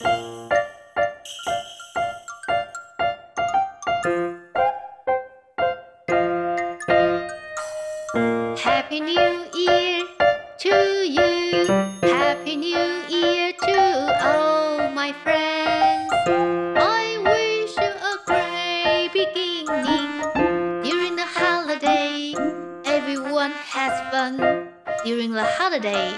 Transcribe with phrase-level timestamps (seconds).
[0.00, 0.20] Happy
[9.00, 10.04] New Year
[10.58, 10.74] to
[11.04, 11.66] you.
[12.02, 16.12] Happy New Year to all my friends.
[16.78, 20.22] I wish you a great beginning.
[20.84, 22.34] During the holiday,
[22.84, 24.68] everyone has fun.
[25.04, 26.14] During the holiday,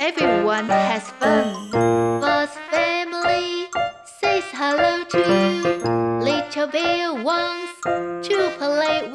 [0.00, 1.91] everyone has fun.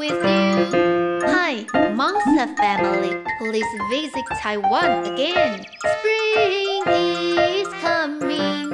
[0.07, 1.21] with you.
[1.27, 5.65] Hi, Monster family, please visit Taiwan again.
[5.95, 8.67] Spring is coming.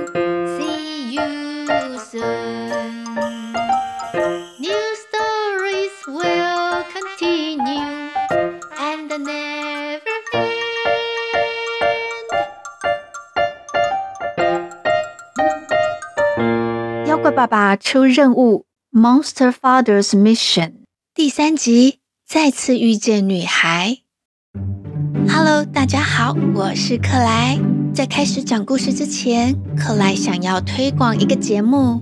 [0.57, 3.05] See you soon.
[4.59, 8.11] New stories will continue
[8.79, 10.67] and never end.
[17.07, 20.82] 妖怪爸爸出任务，Monster Father's Mission
[21.16, 24.00] 第三集，再次遇见女孩。
[25.30, 27.60] Hello，大家好，我是克莱。
[27.94, 32.02] 在开始讲故事之前，克莱想要推广一个节目。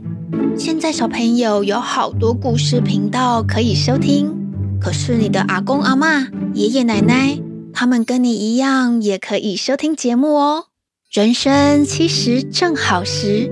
[0.57, 4.33] 现在小朋友有好多故事频道可以收听，
[4.79, 7.37] 可是你的阿公阿嬷、爷爷奶奶，
[7.73, 10.67] 他们跟你一样，也可以收听节目哦。
[11.11, 13.51] 人生七十正好时。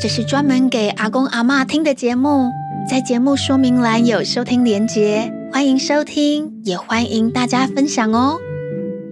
[0.00, 2.48] 这是专门给阿公阿嬷听的节目，
[2.88, 8.38] 在节目说明栏有收听连结，欢迎收听，也欢迎大家分享哦。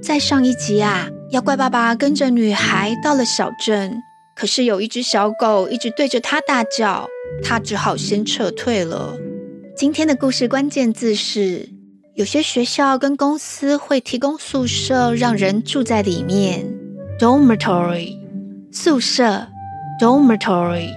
[0.03, 3.99] 在上一集啊，妖怪爸爸跟着女孩到了小镇，
[4.35, 7.07] 可是有一只小狗一直对着他大叫，
[7.45, 9.15] 他只好先撤退了。
[9.77, 11.69] 今天的故事关键字是：
[12.15, 16.65] 有些学校跟公司会提供宿舍，让人住在里面
[17.19, 18.17] ，dormitory，
[18.73, 19.49] 宿舍。
[20.01, 20.91] Dormitory,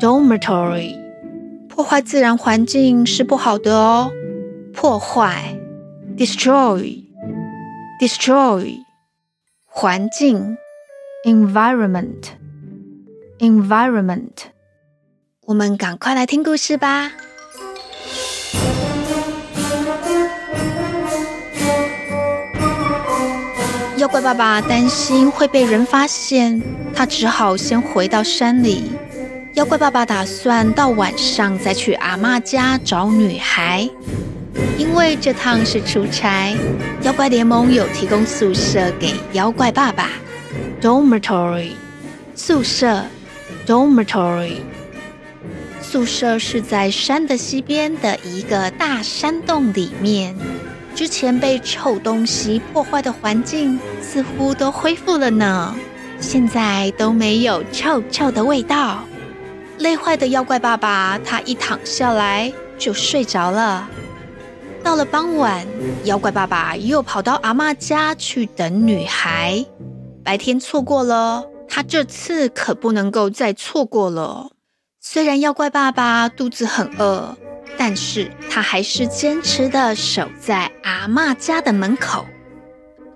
[0.00, 0.94] dormitory，
[1.76, 4.10] 破坏自然环境是不好的哦。
[4.72, 5.54] 破坏
[6.16, 7.04] ，destroy,
[8.00, 8.78] destroy，
[9.66, 10.56] 环境
[11.26, 12.30] ，environment,
[13.40, 14.30] environment。
[15.44, 17.12] 我们赶快来听故事吧。
[23.98, 26.62] 妖怪爸爸担心会被人发现，
[26.94, 28.90] 他只好先回到山里。
[29.56, 33.88] 妖怪爸爸打算到晚上再去阿嬷家找女孩，
[34.76, 36.54] 因为这趟是出差。
[37.00, 40.10] 妖怪联盟有提供宿舍给妖怪爸爸
[40.82, 41.70] ，dormitory
[42.34, 43.02] 宿舍
[43.66, 44.56] ，dormitory
[45.80, 50.36] 宿舍是在山的西边的一个大山洞里面。
[50.94, 55.74] 之前被臭东西破坏的环境似乎都恢复了呢，
[56.20, 59.02] 现在都没有臭臭的味道。
[59.78, 63.88] 累坏的妖怪爸爸，他一躺下来就睡着了。
[64.82, 65.66] 到了傍晚，
[66.04, 69.64] 妖怪爸爸又跑到阿嬷家去等女孩。
[70.24, 74.50] 白天错过了，他这次可不能够再错过了。
[75.00, 77.36] 虽然妖怪爸爸肚子很饿。
[77.78, 82.24] 但是他还是坚持的守在阿嬷家的门口。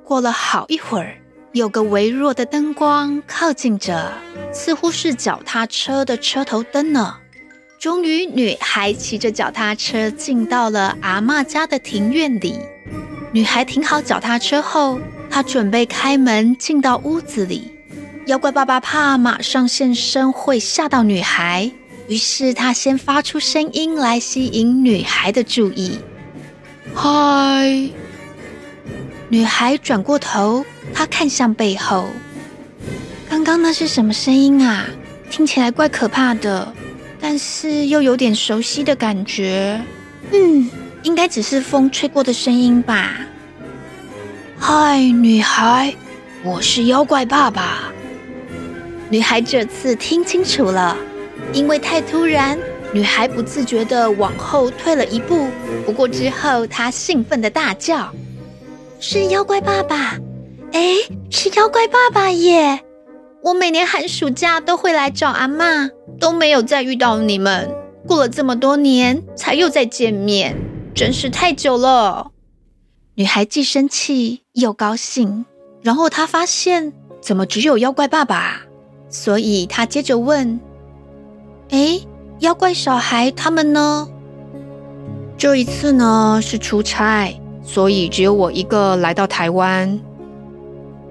[0.05, 1.17] 过了好一会儿，
[1.53, 4.13] 有个微弱的灯光靠近着，
[4.53, 7.17] 似乎是脚踏车的车头灯呢。
[7.79, 12.59] 终于，女孩骑着脚踏车进到了阿嬷家的庭院里。
[13.33, 15.01] 女孩停好脚踏车后，
[15.31, 17.73] 她准备开门进到屋子里。
[18.27, 21.71] 妖怪爸爸怕马上现身会吓到女孩。
[22.07, 25.97] 于是他先发出声音来吸引女孩的注意。
[26.93, 27.89] 嗨，
[29.29, 32.09] 女孩转过头，她看向背后。
[33.31, 34.85] 刚刚那是什么声音啊？
[35.31, 36.75] 听起来怪可怕的，
[37.21, 39.81] 但是又有点熟悉的感觉。
[40.33, 40.69] 嗯，
[41.05, 43.21] 应该只是风吹过的声音吧。
[44.59, 45.95] 嗨，女孩，
[46.43, 47.93] 我是妖怪爸爸。
[49.09, 50.97] 女孩这次听清楚了。
[51.53, 52.59] 因为太突然，
[52.93, 55.47] 女孩不自觉地往后退了一步。
[55.87, 58.13] 不过之后，她兴奋地大叫
[58.99, 60.19] ：“是妖怪爸爸！
[60.73, 60.97] 哎，
[61.31, 62.81] 是妖怪爸爸耶！
[63.43, 67.75] 我每年寒暑假都会来找阿嬷，都没有再遇到你们。
[68.07, 70.57] 过了这么多年，才又再见面，
[70.95, 72.31] 真是太久了。”
[73.17, 75.45] 女孩既生气又高兴，
[75.83, 78.63] 然后她发现怎么只有妖怪爸爸，
[79.09, 80.61] 所以她接着问。
[81.71, 82.01] 哎，
[82.41, 84.09] 妖怪小孩他们呢？
[85.39, 89.99] 这一次呢是出差，所以只有我一个来到台湾，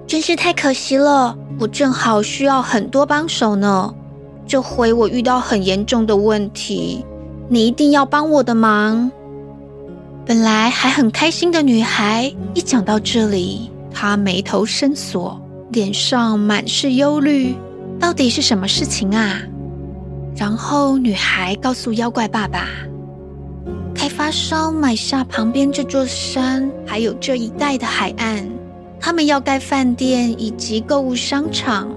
[0.09, 1.37] 真是太可惜了。
[1.59, 3.93] 我正好需要很多帮手呢。
[4.47, 7.05] 这回我遇到很严重的问题，
[7.47, 9.11] 你一定要帮我的忙。”
[10.25, 15.39] 本来还很开心的女孩，一讲到这里，她眉头深锁，
[15.71, 17.55] 脸上满是忧虑。
[17.99, 19.39] 到底是什么事情啊？
[20.35, 22.65] 然后女孩告诉妖怪爸爸，
[23.93, 28.47] 开发商买下旁边这座山，还有这一带的海岸，
[28.99, 31.89] 他们要盖饭店以及购物商场，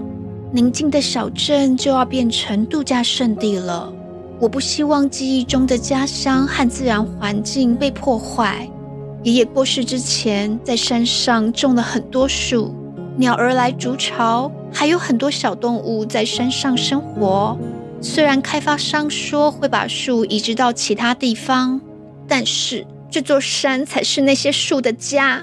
[0.51, 3.91] 宁静的小镇就要变成度假胜地了。
[4.39, 8.69] 我不希望记忆中的家乡和自然环境被破坏。
[9.23, 12.73] 爷爷过世之前，在山上种了很多树，
[13.17, 17.57] 鸟儿来筑巢，还有很多小动物在山上生活。
[18.01, 21.79] 虽然开发商说会把树移植到其他地方，
[22.27, 25.41] 但是这座山才是那些树的家。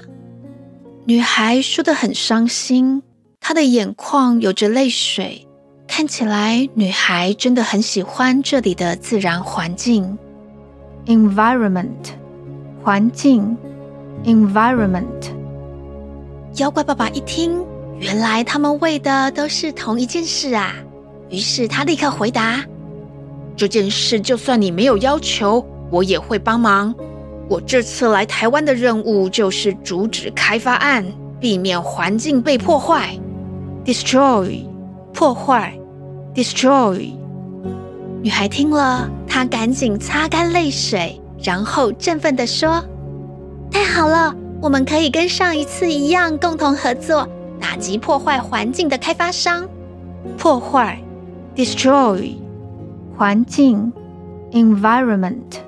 [1.05, 3.01] 女孩说得很伤心，
[3.39, 5.47] 她的眼眶有着泪水，
[5.87, 10.19] 看起来女孩真的很喜欢这里的自然环境。
[11.07, 11.87] Environment，
[12.83, 13.57] 环境
[14.23, 15.31] ，Environment。
[16.57, 17.65] 妖怪爸爸一听，
[17.97, 20.75] 原来他们为的都是同一件事啊。
[21.31, 22.63] 于是他立刻回答
[23.57, 26.93] ：“这件事就算你没有要求，我也会帮忙。
[27.51, 31.03] 我这次来台湾的任务就是阻止开发案，
[31.37, 33.09] 避免环境被破坏。
[33.83, 34.63] Destroy，
[35.13, 35.77] 破坏
[36.33, 37.11] ，Destroy。”
[38.23, 42.81] 女孩听了，她赶紧擦干泪水，然后振奋地说
[43.69, 47.27] ：“太好了，我们可以跟上一次一样，共同合作，
[47.59, 49.67] 打击破坏环境的开发商。
[50.37, 50.97] 破坏。”
[51.53, 52.35] Destroy
[53.17, 53.91] 环境
[54.53, 55.59] ，environment。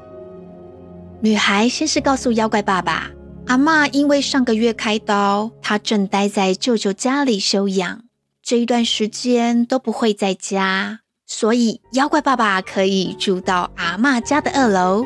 [1.24, 3.10] 女孩先是告诉妖怪爸爸，
[3.48, 8.02] 阿嬷因为上个月开刀，她正待在舅舅家里休养，
[8.44, 15.06] 这一段时间都不会在家，所以妖怪爸爸可以住到阿嬷家的二楼。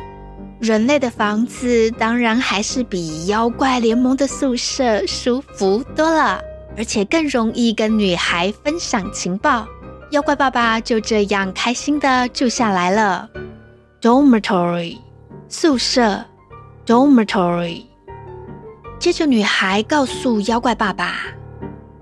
[0.60, 6.42] 人类的房子当然还是比妖怪联盟的宿舍舒服多了，
[6.76, 9.68] 而且更容易跟女孩分享情报。
[10.10, 13.30] 妖怪爸爸就这样开心的住下来了。
[14.00, 14.96] Dormitory
[15.50, 16.22] 宿舍
[16.84, 17.84] ，Dormitory。
[18.98, 21.14] 接着，女孩告诉妖怪爸爸，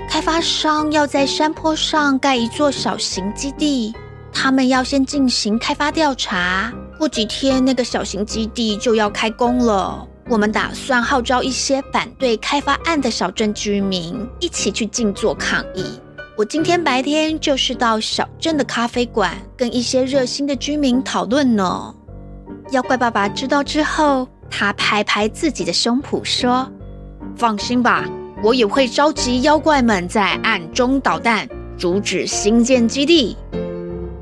[0.09, 3.95] 开发商要在山坡上盖一座小型基地，
[4.33, 6.73] 他们要先进行开发调查。
[6.99, 10.05] 过几天，那个小型基地就要开工了。
[10.29, 16.01] 我们打算号召一些反对开发案的小镇居民一起去静坐抗议。
[16.37, 21.95] 我今天白天就是到小镇的咖啡馆跟一些热心的居民讨论呢。
[22.73, 26.69] 妖怪爸爸知道之后，他拍拍自己的胸脯说
[27.37, 28.05] ：“放心吧，
[28.43, 31.49] 我也会召集妖怪们在暗中捣蛋，
[31.79, 33.37] 阻止新建基地。”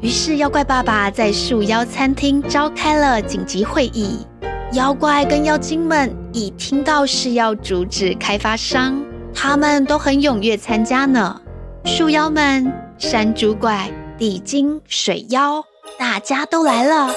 [0.03, 4.27] 于是，妖怪爸爸在树妖餐厅召开了紧急会议。
[4.73, 9.03] 妖怪跟妖精们一听到是要阻止开发商，
[9.33, 11.41] 他们都很踊跃参加呢。
[11.87, 15.65] 树妖们、山猪怪、地精、水妖，
[15.99, 17.11] 大家都来了。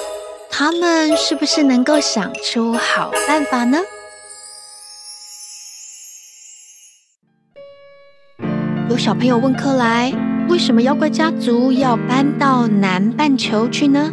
[0.50, 3.78] 他们是不是能够想出好办法呢？
[8.90, 10.12] 有小朋友问克莱：
[10.50, 14.12] 为什么妖怪家族要搬到南半球去呢？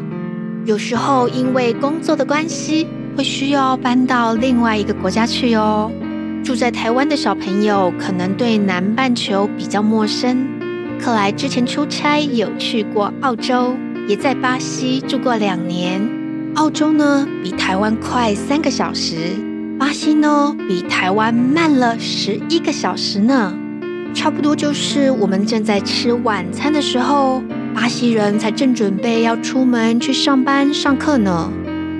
[0.66, 2.86] 有时候因为工作的关系，
[3.16, 5.90] 会需要搬到另外一个国家去哦。
[6.44, 10.46] 住在台湾的小朋友可能对南半球比较陌生。
[11.00, 13.74] 克莱之前出差有去过澳洲，
[14.08, 16.23] 也在巴西住过两年。
[16.54, 19.16] 澳洲呢比台湾快三个小时，
[19.76, 23.52] 巴西呢比台湾慢了十一个小时呢。
[24.14, 27.42] 差不多就是我们正在吃晚餐的时候，
[27.74, 31.50] 巴西人才正准备要出门去上班上课呢。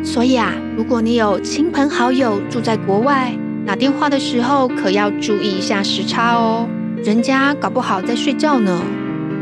[0.04, 6.68] 所以啊，如果你有亲朋好友住在国外，打电话的时候可要注意一下时差哦，
[7.04, 8.80] 人家搞不好在睡觉呢。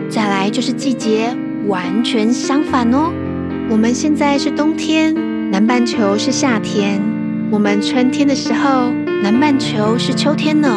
[0.08, 3.12] 再来就是季节，完全相反哦。
[3.72, 5.14] 我们现在是冬天，
[5.50, 7.00] 南半球是夏天；
[7.50, 8.90] 我们春天的时候，
[9.22, 10.68] 南半球是秋天呢。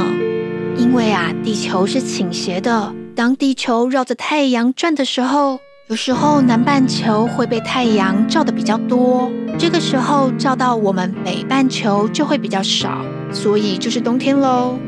[0.77, 5.59] 因为啊，地球是倾斜的，当地球绕着太阳转的时候，
[5.89, 13.03] 有时候南半球会被太阳照得比较多，这个时候照到我们北半球就会比较少。
[13.29, 14.79] 所以就是冬天喽，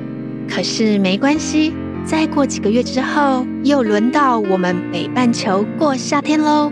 [0.49, 1.73] 可是没关系，
[2.05, 6.71] 再过几个月之后，又轮到我们北半球过夏天喽。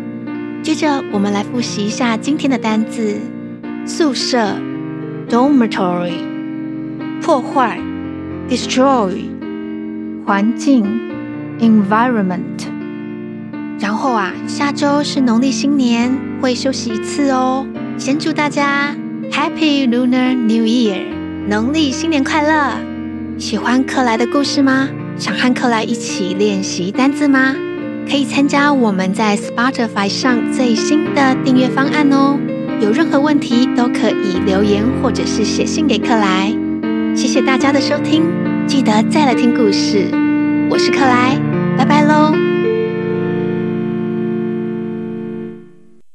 [0.66, 3.20] 接着，我们来复习一下今天的单字：
[3.86, 4.56] 宿舍
[5.30, 6.14] （dormitory）、
[7.22, 7.80] 破坏
[8.50, 9.26] （destroy）、
[10.26, 10.84] 环境
[11.60, 12.66] environment。
[13.80, 17.68] 然后啊，下周是农历新年，会休息一次哦。
[18.00, 18.96] 先祝大家
[19.32, 21.04] Happy Lunar New Year，
[21.48, 22.72] 农历新年快乐！
[23.38, 24.90] 喜欢克莱的故事吗？
[25.16, 27.56] 想和克莱一起练习单字吗？
[28.10, 32.38] 可以参加我们在 Spotify 上最新的订阅方案哦。
[32.82, 36.54] 有任何问题都可以留言或者是写信给克莱。
[37.16, 38.24] 谢谢大家的收听，
[38.68, 40.08] 记得再来听故事。
[40.70, 41.40] 我是克莱，
[41.78, 42.55] 拜拜喽。